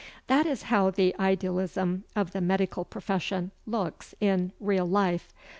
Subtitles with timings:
[0.25, 5.31] That is how the idealism of the medical profession looks in real life.